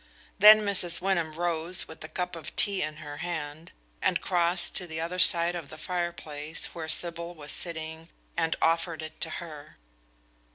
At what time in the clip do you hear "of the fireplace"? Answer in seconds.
5.53-6.73